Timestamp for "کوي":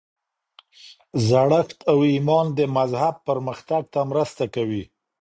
4.55-4.83